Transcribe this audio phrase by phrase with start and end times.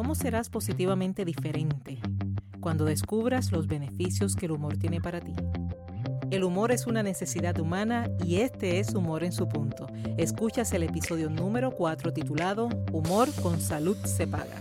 [0.00, 2.00] ¿Cómo serás positivamente diferente
[2.58, 5.34] cuando descubras los beneficios que el humor tiene para ti?
[6.30, 9.88] El humor es una necesidad humana y este es Humor en su punto.
[10.16, 14.56] Escuchas el episodio número 4 titulado Humor con salud se paga.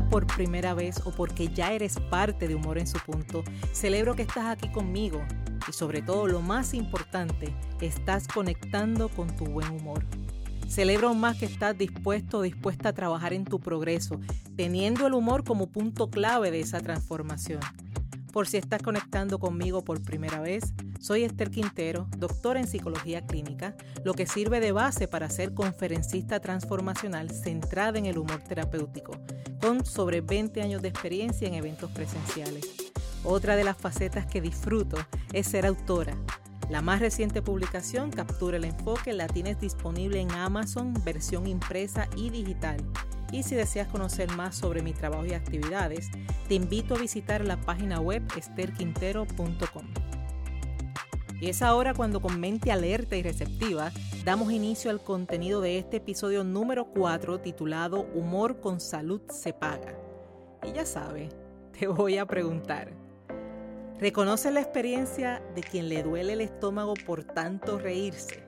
[0.00, 3.42] Por primera vez o porque ya eres parte de Humor en su punto,
[3.72, 5.20] celebro que estás aquí conmigo
[5.68, 10.04] y sobre todo lo más importante, estás conectando con tu buen humor.
[10.66, 14.18] Celebra aún más que estás dispuesto o dispuesta a trabajar en tu progreso,
[14.56, 17.60] teniendo el humor como punto clave de esa transformación.
[18.32, 23.76] Por si estás conectando conmigo por primera vez, soy Esther Quintero, doctora en psicología clínica,
[24.04, 29.12] lo que sirve de base para ser conferencista transformacional centrada en el humor terapéutico,
[29.60, 32.66] con sobre 20 años de experiencia en eventos presenciales.
[33.24, 34.96] Otra de las facetas que disfruto
[35.32, 36.16] es ser autora
[36.70, 42.28] la más reciente publicación, Captura el Enfoque, la tienes disponible en Amazon, versión impresa y
[42.28, 42.76] digital.
[43.32, 46.10] Y si deseas conocer más sobre mi trabajo y actividades,
[46.46, 49.97] te invito a visitar la página web esterquintero.com.
[51.40, 53.92] Y es ahora cuando con mente alerta y receptiva
[54.24, 59.96] damos inicio al contenido de este episodio número 4 titulado Humor con salud se paga.
[60.64, 61.28] Y ya sabe,
[61.78, 62.92] te voy a preguntar.
[64.00, 68.42] Reconoce la experiencia de quien le duele el estómago por tanto reírse.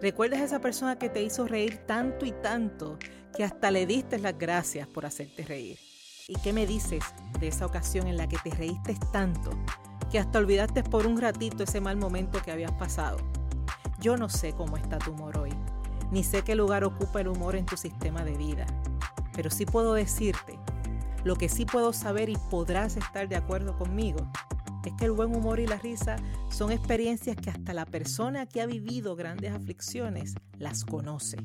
[0.00, 2.98] ¿Recuerdas a esa persona que te hizo reír tanto y tanto
[3.36, 5.78] que hasta le diste las gracias por hacerte reír?
[6.26, 7.04] ¿Y qué me dices
[7.38, 9.50] de esa ocasión en la que te reíste tanto
[10.10, 13.18] que hasta olvidaste por un ratito ese mal momento que habías pasado?
[14.00, 15.50] Yo no sé cómo está tu humor hoy,
[16.10, 18.66] ni sé qué lugar ocupa el humor en tu sistema de vida,
[19.34, 20.58] pero sí puedo decirte,
[21.22, 24.26] lo que sí puedo saber y podrás estar de acuerdo conmigo,
[24.84, 26.16] es que el buen humor y la risa
[26.48, 31.36] son experiencias que hasta la persona que ha vivido grandes aflicciones las conoce.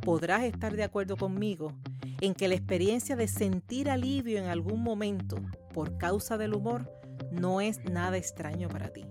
[0.00, 1.72] Podrás estar de acuerdo conmigo
[2.20, 5.36] en que la experiencia de sentir alivio en algún momento
[5.74, 7.01] por causa del humor
[7.32, 9.04] no es nada extraño para ti.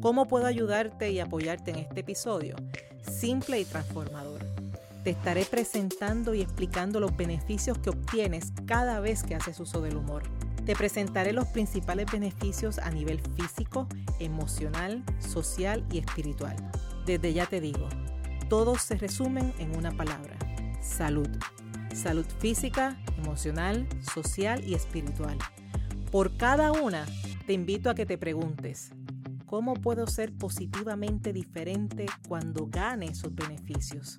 [0.00, 2.56] ¿Cómo puedo ayudarte y apoyarte en este episodio?
[3.02, 4.40] Simple y transformador.
[5.04, 9.96] Te estaré presentando y explicando los beneficios que obtienes cada vez que haces uso del
[9.96, 10.22] humor
[10.64, 13.88] te presentaré los principales beneficios a nivel físico,
[14.18, 16.54] emocional, social y espiritual.
[17.06, 17.88] Desde ya te digo,
[18.48, 20.38] todos se resumen en una palabra,
[20.80, 21.28] salud.
[21.92, 25.38] Salud física, emocional, social y espiritual.
[26.10, 27.06] Por cada una,
[27.46, 28.90] te invito a que te preguntes,
[29.46, 34.18] ¿cómo puedo ser positivamente diferente cuando gane esos beneficios?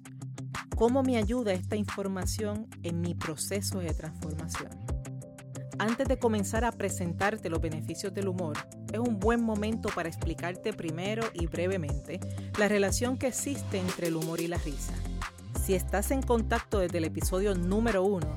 [0.78, 4.72] ¿Cómo me ayuda esta información en mi proceso de transformación?
[5.80, 8.56] Antes de comenzar a presentarte los beneficios del humor,
[8.94, 12.22] es un buen momento para explicarte primero y brevemente
[12.58, 14.94] la relación que existe entre el humor y la risa.
[15.62, 18.34] Si estás en contacto desde el episodio número uno,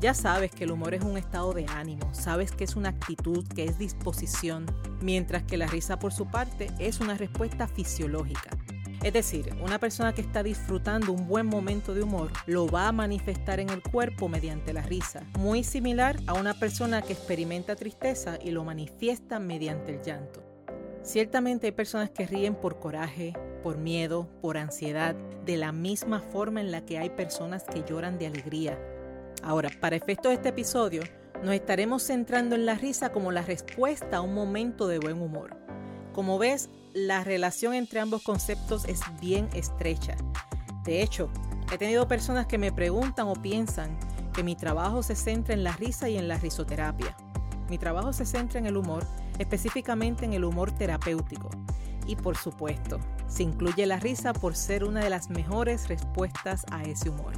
[0.00, 3.46] ya sabes que el humor es un estado de ánimo, sabes que es una actitud,
[3.48, 4.66] que es disposición,
[5.00, 8.50] mientras que la risa por su parte es una respuesta fisiológica.
[9.02, 12.92] Es decir, una persona que está disfrutando un buen momento de humor lo va a
[12.92, 18.38] manifestar en el cuerpo mediante la risa, muy similar a una persona que experimenta tristeza
[18.42, 20.42] y lo manifiesta mediante el llanto.
[21.02, 26.62] Ciertamente hay personas que ríen por coraje, por miedo, por ansiedad, de la misma forma
[26.62, 28.78] en la que hay personas que lloran de alegría.
[29.44, 31.02] Ahora, para efectos de este episodio,
[31.42, 35.54] nos estaremos centrando en la risa como la respuesta a un momento de buen humor.
[36.14, 40.16] Como ves, la relación entre ambos conceptos es bien estrecha.
[40.84, 41.28] De hecho,
[41.70, 43.98] he tenido personas que me preguntan o piensan
[44.32, 47.14] que mi trabajo se centra en la risa y en la risoterapia.
[47.68, 49.04] Mi trabajo se centra en el humor,
[49.38, 51.50] específicamente en el humor terapéutico.
[52.06, 56.82] Y por supuesto, se incluye la risa por ser una de las mejores respuestas a
[56.84, 57.34] ese humor.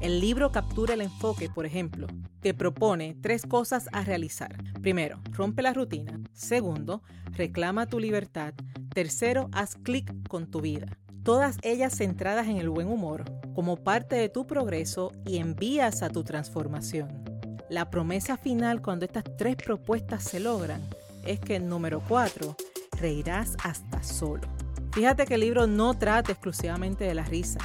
[0.00, 2.06] El libro Captura el Enfoque, por ejemplo,
[2.40, 4.56] te propone tres cosas a realizar.
[4.80, 6.18] Primero, rompe la rutina.
[6.32, 7.02] Segundo,
[7.32, 8.54] reclama tu libertad.
[8.94, 10.96] Tercero, haz clic con tu vida.
[11.22, 16.08] Todas ellas centradas en el buen humor, como parte de tu progreso y envías a
[16.08, 17.22] tu transformación.
[17.68, 20.80] La promesa final cuando estas tres propuestas se logran
[21.26, 22.56] es que número 4,
[22.98, 24.48] reirás hasta solo.
[24.92, 27.60] Fíjate que el libro no trata exclusivamente de la risa,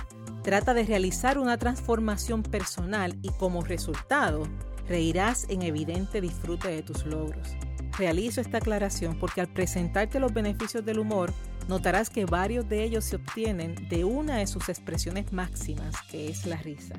[0.45, 4.43] Trata de realizar una transformación personal y como resultado
[4.87, 7.55] reirás en evidente disfrute de tus logros.
[7.97, 11.33] Realizo esta aclaración porque al presentarte los beneficios del humor,
[11.67, 16.45] notarás que varios de ellos se obtienen de una de sus expresiones máximas, que es
[16.45, 16.93] la risa.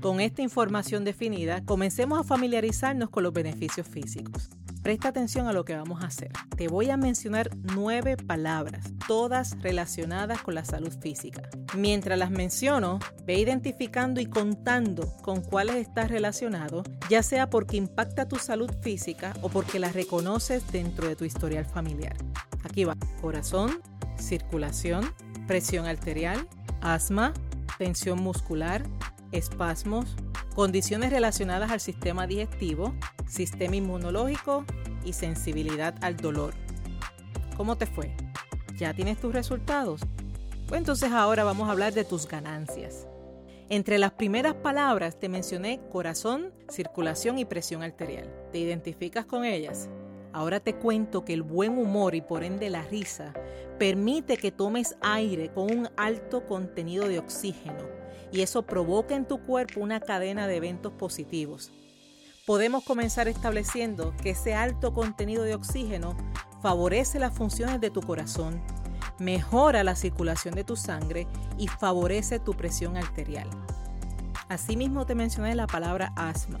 [0.00, 4.48] Con esta información definida, comencemos a familiarizarnos con los beneficios físicos.
[4.86, 6.30] Presta atención a lo que vamos a hacer.
[6.56, 11.42] Te voy a mencionar nueve palabras, todas relacionadas con la salud física.
[11.76, 18.28] Mientras las menciono, ve identificando y contando con cuáles estás relacionado, ya sea porque impacta
[18.28, 22.16] tu salud física o porque las reconoces dentro de tu historial familiar.
[22.62, 22.94] Aquí va.
[23.20, 23.82] Corazón,
[24.20, 25.04] circulación,
[25.48, 26.46] presión arterial,
[26.80, 27.34] asma,
[27.76, 28.84] tensión muscular,
[29.32, 30.14] espasmos,
[30.54, 32.94] condiciones relacionadas al sistema digestivo,
[33.28, 34.64] sistema inmunológico
[35.04, 36.54] y sensibilidad al dolor.
[37.56, 38.14] ¿Cómo te fue?
[38.76, 40.02] ¿Ya tienes tus resultados?
[40.68, 43.06] Pues entonces ahora vamos a hablar de tus ganancias.
[43.68, 48.32] Entre las primeras palabras te mencioné corazón, circulación y presión arterial.
[48.52, 49.88] ¿Te identificas con ellas?
[50.32, 53.32] Ahora te cuento que el buen humor y por ende la risa
[53.78, 57.84] permite que tomes aire con un alto contenido de oxígeno
[58.30, 61.72] y eso provoca en tu cuerpo una cadena de eventos positivos.
[62.46, 66.16] Podemos comenzar estableciendo que ese alto contenido de oxígeno
[66.62, 68.62] favorece las funciones de tu corazón,
[69.18, 71.26] mejora la circulación de tu sangre
[71.58, 73.50] y favorece tu presión arterial.
[74.48, 76.60] Asimismo te mencioné la palabra asma.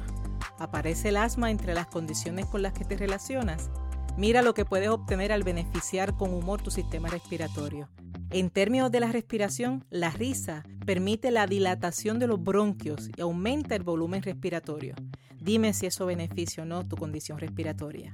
[0.58, 3.70] ¿Aparece el asma entre las condiciones con las que te relacionas?
[4.16, 7.88] Mira lo que puedes obtener al beneficiar con humor tu sistema respiratorio.
[8.30, 13.76] En términos de la respiración, la risa permite la dilatación de los bronquios y aumenta
[13.76, 14.96] el volumen respiratorio.
[15.46, 18.12] Dime si eso beneficia o no tu condición respiratoria.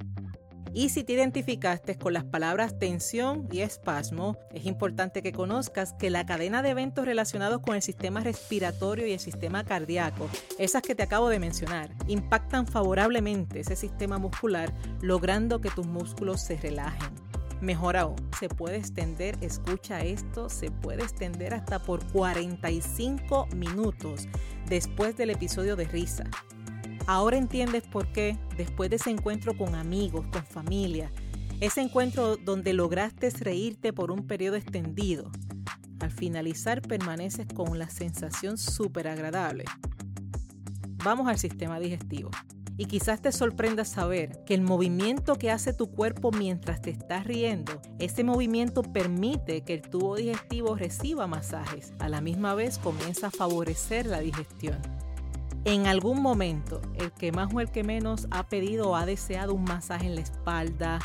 [0.75, 6.11] Y si te identificaste con las palabras tensión y espasmo, es importante que conozcas que
[6.11, 10.95] la cadena de eventos relacionados con el sistema respiratorio y el sistema cardíaco, esas que
[10.95, 14.71] te acabo de mencionar, impactan favorablemente ese sistema muscular,
[15.01, 17.15] logrando que tus músculos se relajen.
[17.63, 24.29] Mejor aún, se puede extender, escucha esto, se puede extender hasta por 45 minutos
[24.69, 26.25] después del episodio de risa.
[27.07, 31.11] Ahora entiendes por qué, después de ese encuentro con amigos, con familia,
[31.61, 35.31] ese encuentro donde lograste reírte por un periodo extendido,
[36.01, 39.65] al finalizar permaneces con la sensación súper agradable.
[41.05, 42.31] Vamos al sistema digestivo.
[42.79, 47.27] Y quizás te sorprenda saber que el movimiento que hace tu cuerpo mientras te estás
[47.27, 51.93] riendo, ese movimiento permite que el tubo digestivo reciba masajes.
[51.99, 54.81] A la misma vez comienza a favorecer la digestión.
[55.65, 59.55] En algún momento, el que más o el que menos ha pedido o ha deseado
[59.55, 60.99] un masaje en la espalda,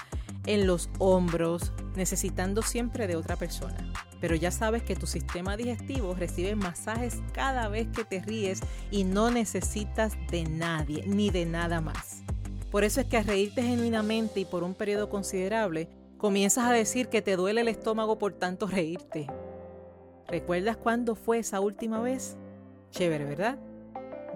[0.47, 3.93] en los hombros, necesitando siempre de otra persona.
[4.19, 9.03] Pero ya sabes que tu sistema digestivo recibe masajes cada vez que te ríes y
[9.03, 12.23] no necesitas de nadie ni de nada más.
[12.71, 15.87] Por eso es que al reírte genuinamente y por un periodo considerable,
[16.17, 19.27] comienzas a decir que te duele el estómago por tanto reírte.
[20.27, 22.37] ¿Recuerdas cuándo fue esa última vez?
[22.89, 23.59] Chévere, ¿verdad?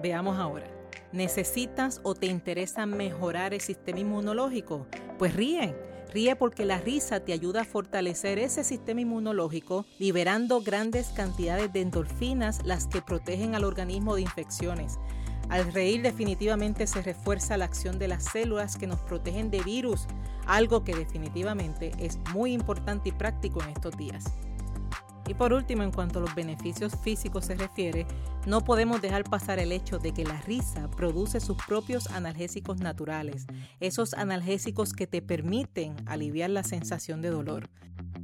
[0.01, 0.67] Veamos ahora.
[1.11, 4.87] ¿Necesitas o te interesa mejorar el sistema inmunológico?
[5.17, 5.75] Pues ríe
[6.13, 11.81] Ríe porque la risa te ayuda a fortalecer ese sistema inmunológico, liberando grandes cantidades de
[11.81, 14.99] endorfinas, las que protegen al organismo de infecciones.
[15.49, 20.05] Al reír definitivamente se refuerza la acción de las células que nos protegen de virus,
[20.45, 24.25] algo que definitivamente es muy importante y práctico en estos días.
[25.27, 28.05] Y por último, en cuanto a los beneficios físicos se refiere,
[28.45, 33.45] no podemos dejar pasar el hecho de que la risa produce sus propios analgésicos naturales,
[33.79, 37.69] esos analgésicos que te permiten aliviar la sensación de dolor.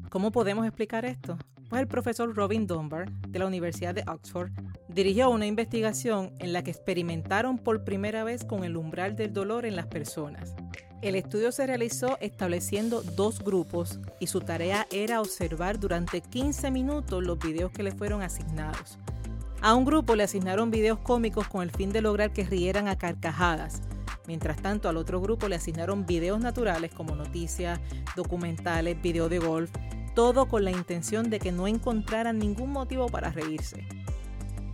[0.10, 1.38] ¿Cómo podemos explicar esto?
[1.69, 4.51] Pues el profesor Robin Dunbar de la Universidad de Oxford
[4.88, 9.65] dirigió una investigación en la que experimentaron por primera vez con el umbral del dolor
[9.65, 10.55] en las personas.
[11.04, 17.24] El estudio se realizó estableciendo dos grupos y su tarea era observar durante 15 minutos
[17.24, 18.98] los videos que le fueron asignados.
[19.62, 22.98] A un grupo le asignaron videos cómicos con el fin de lograr que rieran a
[22.98, 23.84] carcajadas.
[24.25, 27.80] Mientras tanto, al otro grupo le asignaron videos naturales como noticias,
[28.16, 29.70] documentales, videos de golf,
[30.16, 33.88] todo con la intención de que no encontraran ningún motivo para reírse.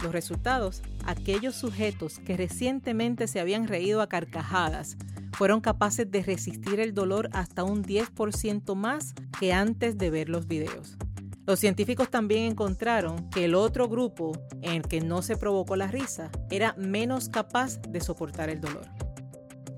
[0.01, 4.97] Los resultados, aquellos sujetos que recientemente se habían reído a carcajadas,
[5.33, 10.47] fueron capaces de resistir el dolor hasta un 10% más que antes de ver los
[10.47, 10.97] videos.
[11.45, 15.87] Los científicos también encontraron que el otro grupo, en el que no se provocó la
[15.87, 18.87] risa, era menos capaz de soportar el dolor.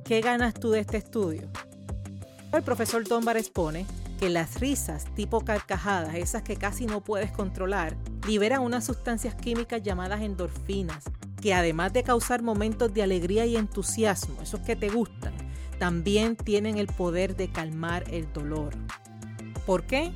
[0.03, 1.50] ¿Qué ganas tú de este estudio?
[2.53, 3.88] El profesor Dunbar expone
[4.19, 7.97] que las risas tipo carcajadas, esas que casi no puedes controlar,
[8.27, 11.03] liberan unas sustancias químicas llamadas endorfinas,
[11.41, 15.33] que además de causar momentos de alegría y entusiasmo, esos que te gustan,
[15.79, 18.74] también tienen el poder de calmar el dolor.
[19.65, 20.12] ¿Por qué?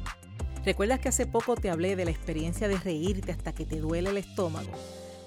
[0.66, 4.10] ¿Recuerdas que hace poco te hablé de la experiencia de reírte hasta que te duele
[4.10, 4.70] el estómago?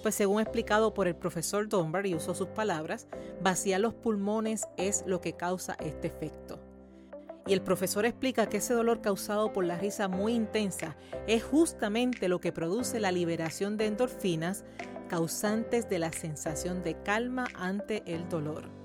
[0.03, 3.07] Pues según explicado por el profesor Dunbar y usó sus palabras,
[3.41, 6.59] vaciar los pulmones es lo que causa este efecto.
[7.47, 10.97] Y el profesor explica que ese dolor causado por la risa muy intensa
[11.27, 14.65] es justamente lo que produce la liberación de endorfinas
[15.09, 18.82] causantes de la sensación de calma ante el dolor.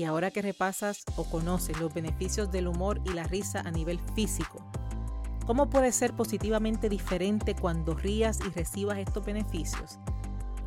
[0.00, 4.00] Y ahora que repasas o conoces los beneficios del humor y la risa a nivel
[4.14, 4.64] físico,
[5.44, 9.98] ¿cómo puede ser positivamente diferente cuando rías y recibas estos beneficios?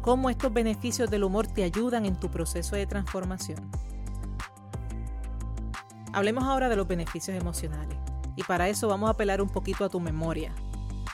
[0.04, 3.72] ¿Cómo estos beneficios del humor te ayudan en tu proceso de transformación?
[6.14, 7.98] Hablemos ahora de los beneficios emocionales.
[8.36, 10.54] Y para eso vamos a apelar un poquito a tu memoria.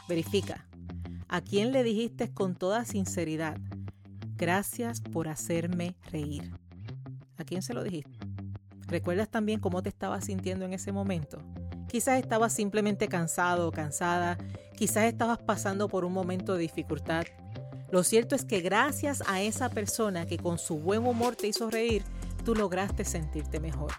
[0.09, 0.65] Verifica.
[1.29, 3.57] ¿A quién le dijiste con toda sinceridad?
[4.35, 6.51] Gracias por hacerme reír.
[7.39, 8.19] ¿A quién se lo dijiste?
[8.88, 11.41] ¿Recuerdas también cómo te estabas sintiendo en ese momento?
[11.88, 14.38] Quizás estabas simplemente cansado o cansada,
[14.75, 17.25] quizás estabas pasando por un momento de dificultad.
[17.91, 21.69] Lo cierto es que gracias a esa persona que con su buen humor te hizo
[21.69, 22.03] reír,
[22.43, 23.93] tú lograste sentirte mejor.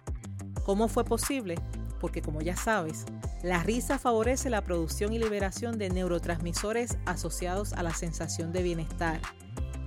[0.64, 1.54] ¿Cómo fue posible?
[1.98, 3.06] Porque como ya sabes,
[3.42, 9.20] la risa favorece la producción y liberación de neurotransmisores asociados a la sensación de bienestar.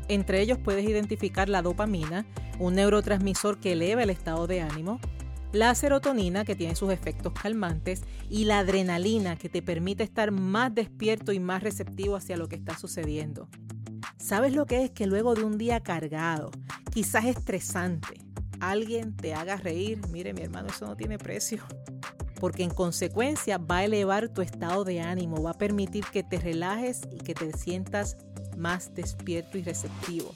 [0.08, 2.26] Entre ellos puedes identificar la dopamina,
[2.60, 5.00] un neurotransmisor que eleva el estado de ánimo,
[5.54, 10.74] la serotonina que tiene sus efectos calmantes y la adrenalina que te permite estar más
[10.74, 13.48] despierto y más receptivo hacia lo que está sucediendo.
[14.18, 16.52] ¿Sabes lo que es que luego de un día cargado,
[16.92, 18.20] quizás estresante,
[18.60, 21.62] alguien te haga reír, mire mi hermano, eso no tiene precio.
[22.40, 26.40] Porque en consecuencia va a elevar tu estado de ánimo, va a permitir que te
[26.40, 28.18] relajes y que te sientas
[28.58, 30.32] más despierto y receptivo.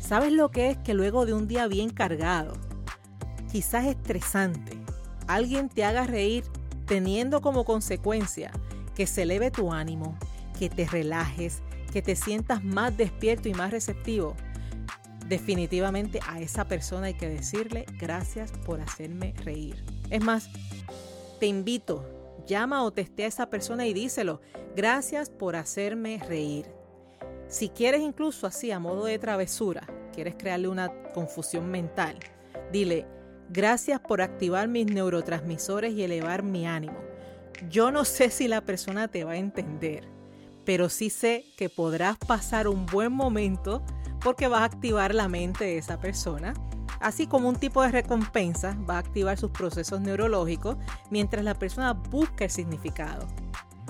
[0.00, 2.54] ¿Sabes lo que es que luego de un día bien cargado,
[3.52, 4.78] quizás estresante,
[5.26, 6.44] alguien te haga reír
[6.86, 8.50] teniendo como consecuencia
[8.94, 10.16] que se eleve tu ánimo,
[10.58, 14.34] que te relajes, que te sientas más despierto y más receptivo?
[15.28, 19.84] definitivamente a esa persona hay que decirle gracias por hacerme reír.
[20.10, 20.48] Es más,
[21.38, 22.04] te invito,
[22.46, 24.40] llama o testea a esa persona y díselo,
[24.74, 26.66] gracias por hacerme reír.
[27.48, 32.18] Si quieres incluso así a modo de travesura, quieres crearle una confusión mental,
[32.70, 33.06] dile,
[33.48, 36.98] gracias por activar mis neurotransmisores y elevar mi ánimo.
[37.70, 40.06] Yo no sé si la persona te va a entender,
[40.66, 43.82] pero sí sé que podrás pasar un buen momento
[44.20, 46.52] porque va a activar la mente de esa persona.
[47.00, 50.76] Así como un tipo de recompensa va a activar sus procesos neurológicos
[51.10, 53.26] mientras la persona busca el significado.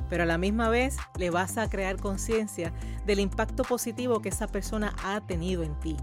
[0.09, 2.73] Pero a la misma vez le vas a crear conciencia
[3.07, 5.97] del impacto positivo que esa persona ha tenido en ti.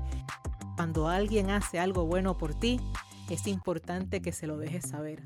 [0.75, 2.79] Cuando alguien hace algo bueno por ti,
[3.29, 5.23] es importante que se lo dejes saber.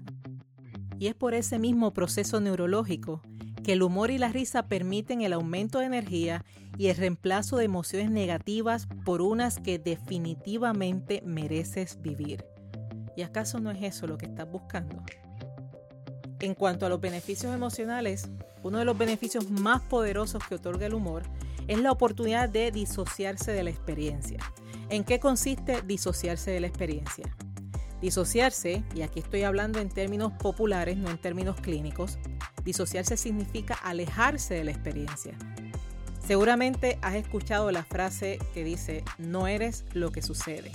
[0.99, 3.21] Y es por ese mismo proceso neurológico
[3.63, 6.45] que el humor y la risa permiten el aumento de energía
[6.77, 12.45] y el reemplazo de emociones negativas por unas que definitivamente mereces vivir.
[13.15, 15.03] ¿Y acaso no es eso lo que estás buscando?
[16.41, 18.29] En cuanto a los beneficios emocionales,
[18.63, 21.23] uno de los beneficios más poderosos que otorga el humor
[21.67, 24.39] es la oportunidad de disociarse de la experiencia.
[24.89, 27.25] ¿En qué consiste disociarse de la experiencia?
[28.01, 32.17] Disociarse, y aquí estoy hablando en términos populares, no en términos clínicos,
[32.63, 35.37] disociarse significa alejarse de la experiencia.
[36.25, 40.71] Seguramente has escuchado la frase que dice, no eres lo que sucede.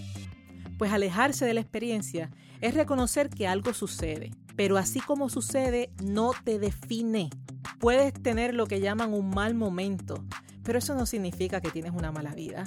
[0.77, 2.31] Pues alejarse de la experiencia
[2.61, 7.31] es reconocer que algo sucede, pero así como sucede no te define.
[7.79, 10.25] Puedes tener lo que llaman un mal momento,
[10.63, 12.65] pero eso no significa que tienes una mala vida.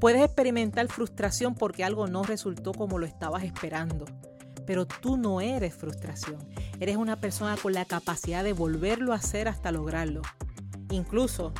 [0.00, 4.06] Puedes experimentar frustración porque algo no resultó como lo estabas esperando.
[4.66, 6.38] Pero tú no eres frustración.
[6.80, 10.22] Eres una persona con la capacidad de volverlo a hacer hasta lograrlo.
[10.90, 11.52] Incluso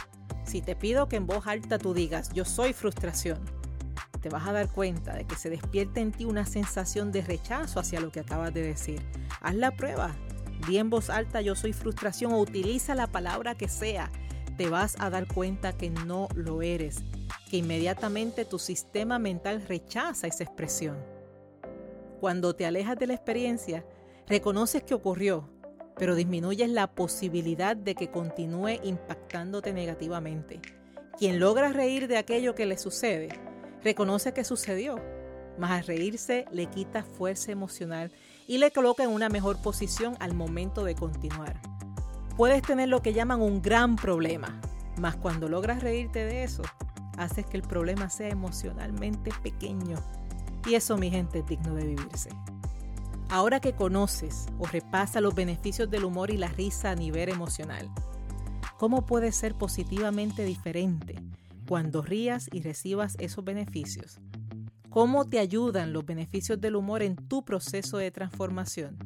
[0.45, 3.45] si te pido que en voz alta tú digas yo soy frustración,
[4.23, 7.81] te vas a dar cuenta de que se despierta en ti una sensación de rechazo
[7.81, 9.03] hacia lo que acabas de decir.
[9.41, 10.15] Haz la prueba.
[10.67, 14.11] Di en voz alta yo soy frustración o utiliza la palabra que sea.
[14.57, 17.03] Te vas a dar cuenta que no lo eres
[17.53, 20.97] que inmediatamente tu sistema mental rechaza esa expresión.
[22.19, 23.85] Cuando te alejas de la experiencia,
[24.27, 25.51] reconoces que ocurrió,
[25.99, 30.63] pero disminuyes la posibilidad de que continúe impactándote negativamente.
[31.19, 33.29] Quien logra reír de aquello que le sucede,
[33.85, 34.97] reconoce que sucedió,
[35.59, 38.11] mas al reírse le quita fuerza emocional
[38.47, 41.61] y le coloca en una mejor posición al momento de continuar.
[42.37, 44.61] Puedes tener lo que llaman un gran problema,
[44.99, 46.63] mas cuando logras reírte de eso,
[47.19, 49.99] haces que el problema sea emocionalmente pequeño.
[50.67, 52.31] Y eso, mi gente, es digno de vivirse.
[53.29, 57.91] Ahora que conoces o repasa los beneficios del humor y la risa a nivel emocional,
[58.79, 61.17] ¿cómo puede ser positivamente diferente
[61.69, 64.19] cuando rías y recibas esos beneficios?
[64.91, 68.99] ¿Cómo te ayudan los beneficios del humor en tu proceso de transformación?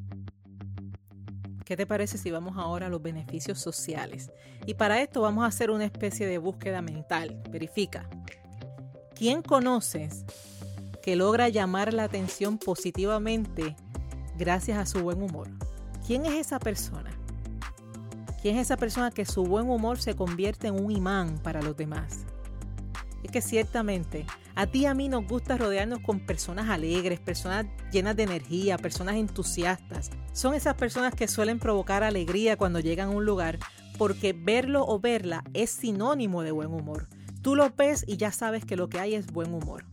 [1.64, 4.30] ¿Qué te parece si vamos ahora a los beneficios sociales?
[4.66, 7.42] Y para esto vamos a hacer una especie de búsqueda mental.
[7.50, 8.08] Verifica.
[9.14, 10.24] ¿Quién conoces
[11.02, 13.76] que logra llamar la atención positivamente
[14.36, 15.48] gracias a su buen humor?
[16.06, 17.10] ¿Quién es esa persona?
[18.42, 21.76] ¿Quién es esa persona que su buen humor se convierte en un imán para los
[21.76, 22.26] demás?
[23.26, 27.66] Es que ciertamente a ti y a mí nos gusta rodearnos con personas alegres, personas
[27.90, 30.10] llenas de energía, personas entusiastas.
[30.32, 33.58] Son esas personas que suelen provocar alegría cuando llegan a un lugar
[33.98, 37.08] porque verlo o verla es sinónimo de buen humor.
[37.42, 39.84] Tú lo ves y ya sabes que lo que hay es buen humor.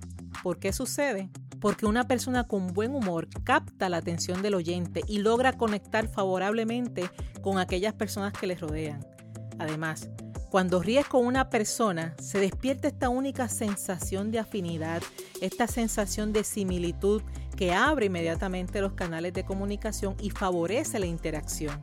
[0.44, 1.32] ¿Por qué sucede?
[1.60, 7.10] Porque una persona con buen humor capta la atención del oyente y logra conectar favorablemente
[7.42, 9.04] con aquellas personas que les rodean.
[9.58, 10.12] Además,
[10.54, 15.02] cuando ríes con una persona, se despierta esta única sensación de afinidad,
[15.42, 17.24] esta sensación de similitud
[17.58, 21.82] que abre inmediatamente los canales de comunicación y favorece la interacción.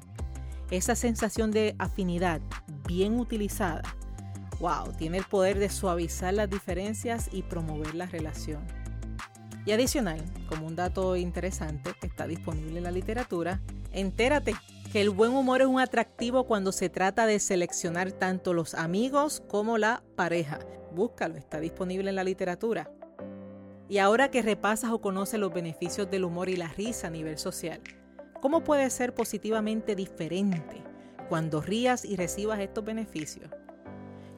[0.71, 2.41] Esa sensación de afinidad
[2.87, 3.83] bien utilizada,
[4.61, 8.63] wow, tiene el poder de suavizar las diferencias y promover la relación.
[9.67, 13.61] Y adicional, como un dato interesante que está disponible en la literatura,
[13.91, 14.55] entérate
[14.93, 19.41] que el buen humor es un atractivo cuando se trata de seleccionar tanto los amigos
[19.49, 20.59] como la pareja.
[20.93, 22.91] Búscalo, está disponible en la literatura.
[23.89, 27.39] Y ahora que repasas o conoces los beneficios del humor y la risa a nivel
[27.39, 27.81] social,
[28.41, 30.83] ¿cómo puede ser positivamente diferente
[31.29, 33.49] cuando rías y recibas estos beneficios?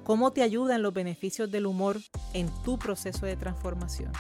[0.04, 1.98] ¿Cómo te ayudan los beneficios del humor
[2.34, 4.12] en tu proceso de transformación?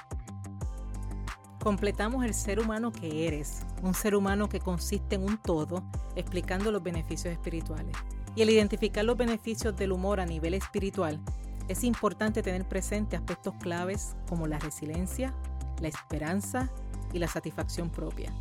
[1.62, 5.84] Completamos el ser humano que eres, un ser humano que consiste en un todo,
[6.16, 7.96] explicando los beneficios espirituales.
[8.34, 11.20] Y al identificar los beneficios del humor a nivel espiritual,
[11.68, 15.32] es importante tener presente aspectos claves como la resiliencia,
[15.80, 16.68] la esperanza
[17.12, 18.32] y la satisfacción propia.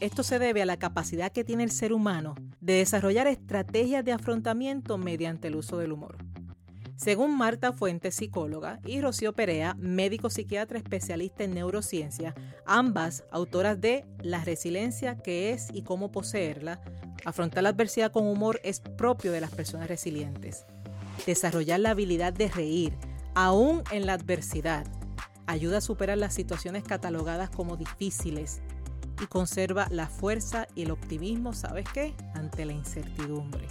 [0.00, 4.12] Esto se debe a la capacidad que tiene el ser humano de desarrollar estrategias de
[4.12, 6.29] afrontamiento mediante el uso del humor.
[7.02, 12.34] Según Marta Fuentes, psicóloga, y Rocío Perea, médico psiquiatra especialista en neurociencia,
[12.66, 16.78] ambas autoras de La resiliencia, qué es y cómo poseerla,
[17.24, 20.66] afrontar la adversidad con humor es propio de las personas resilientes.
[21.24, 22.92] Desarrollar la habilidad de reír,
[23.34, 24.86] aún en la adversidad,
[25.46, 28.60] ayuda a superar las situaciones catalogadas como difíciles
[29.22, 33.66] y conserva la fuerza y el optimismo, ¿sabes qué?, ante la incertidumbre.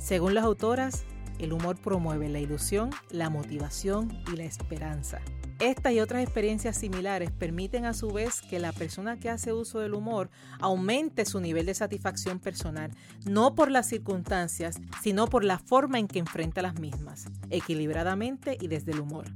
[0.00, 1.04] Según las autoras,
[1.38, 5.20] el humor promueve la ilusión, la motivación y la esperanza.
[5.60, 9.78] Estas y otras experiencias similares permiten a su vez que la persona que hace uso
[9.78, 12.90] del humor aumente su nivel de satisfacción personal,
[13.24, 18.66] no por las circunstancias, sino por la forma en que enfrenta las mismas, equilibradamente y
[18.66, 19.26] desde el humor.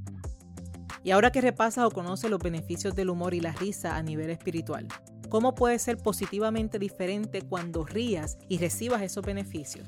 [1.05, 4.31] Y ahora que repasas o conoces los beneficios del humor y la risa a nivel
[4.31, 4.89] espiritual,
[5.29, 9.87] ¿cómo puede ser positivamente diferente cuando rías y recibas esos beneficios?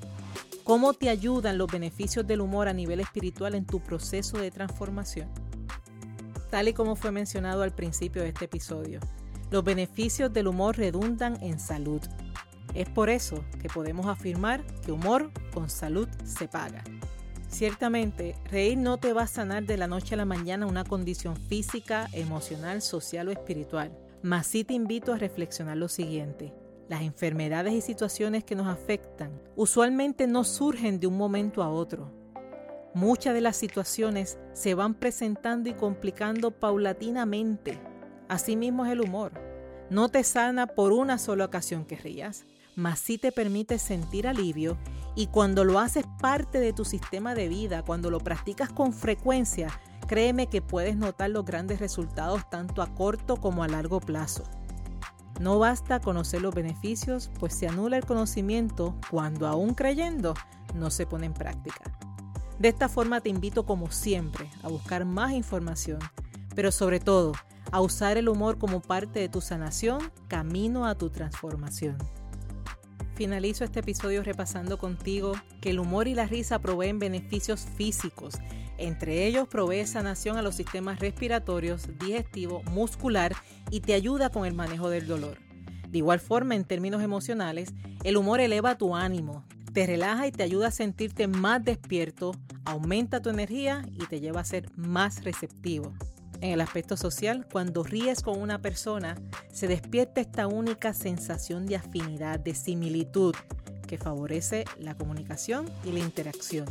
[0.70, 5.28] ¿Cómo te ayudan los beneficios del humor a nivel espiritual en tu proceso de transformación?
[6.48, 9.00] Tal y como fue mencionado al principio de este episodio,
[9.50, 12.00] los beneficios del humor redundan en salud.
[12.72, 16.85] Es por eso que podemos afirmar que humor con salud se paga.
[17.48, 21.35] Ciertamente, reír no te va a sanar de la noche a la mañana una condición
[21.35, 23.90] física, emocional, social o espiritual,
[24.22, 26.54] mas sí te invito a reflexionar lo siguiente.
[26.90, 32.11] Las enfermedades y situaciones que nos afectan usualmente no surgen de un momento a otro.
[32.94, 37.79] Muchas de las situaciones se van presentando y complicando paulatinamente.
[38.29, 39.35] Asimismo es el humor.
[39.88, 44.76] No te sana por una sola ocasión que rías, mas sí te permite sentir alivio
[45.14, 49.68] y cuando lo haces parte de tu sistema de vida, cuando lo practicas con frecuencia,
[50.09, 54.42] créeme que puedes notar los grandes resultados tanto a corto como a largo plazo.
[55.40, 60.35] No basta conocer los beneficios, pues se anula el conocimiento cuando aún creyendo
[60.74, 61.81] no se pone en práctica.
[62.59, 65.98] De esta forma te invito como siempre a buscar más información,
[66.55, 67.33] pero sobre todo
[67.72, 71.96] a usar el humor como parte de tu sanación, camino a tu transformación.
[73.14, 78.35] Finalizo este episodio repasando contigo que el humor y la risa proveen beneficios físicos
[78.81, 83.35] entre ellos provee sanación a los sistemas respiratorios, digestivo, muscular
[83.71, 85.38] y te ayuda con el manejo del dolor.
[85.88, 87.73] De igual forma, en términos emocionales,
[88.05, 92.33] el humor eleva tu ánimo, te relaja y te ayuda a sentirte más despierto,
[92.64, 95.93] aumenta tu energía y te lleva a ser más receptivo.
[96.40, 99.16] En el aspecto social, cuando ríes con una persona,
[99.53, 103.35] se despierta esta única sensación de afinidad, de similitud,
[103.87, 106.66] que favorece la comunicación y la interacción.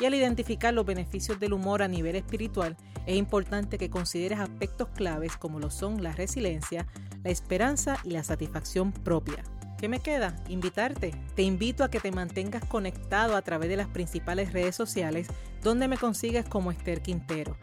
[0.00, 2.76] Y al identificar los beneficios del humor a nivel espiritual,
[3.06, 6.86] es importante que consideres aspectos claves como lo son la resiliencia,
[7.22, 9.42] la esperanza y la satisfacción propia.
[9.78, 10.36] ¿Qué me queda?
[10.48, 11.12] Invitarte.
[11.34, 15.26] Te invito a que te mantengas conectado a través de las principales redes sociales
[15.60, 17.56] donde me consigues como Esther Quintero.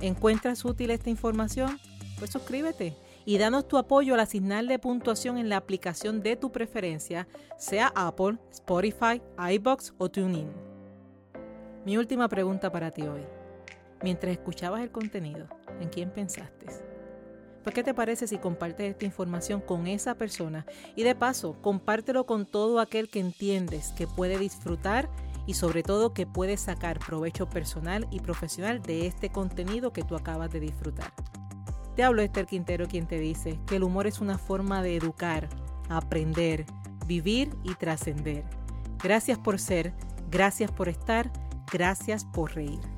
[0.00, 1.78] ¿Encuentras útil esta información?
[2.18, 7.26] Pues suscríbete y danos tu apoyo al asignarle puntuación en la aplicación de tu preferencia,
[7.56, 10.63] sea Apple, Spotify, iBox o TuneIn.
[11.84, 13.20] Mi última pregunta para ti hoy.
[14.02, 15.46] Mientras escuchabas el contenido,
[15.80, 16.64] ¿en quién pensaste?
[17.62, 20.64] Pues, ¿qué te parece si compartes esta información con esa persona?
[20.96, 25.10] Y de paso, compártelo con todo aquel que entiendes que puede disfrutar
[25.46, 30.16] y sobre todo que puede sacar provecho personal y profesional de este contenido que tú
[30.16, 31.12] acabas de disfrutar.
[31.96, 35.50] Te hablo Esther Quintero quien te dice que el humor es una forma de educar,
[35.90, 36.64] aprender,
[37.06, 38.44] vivir y trascender.
[39.02, 39.92] Gracias por ser,
[40.30, 41.30] gracias por estar,
[41.70, 42.93] gracias por reír.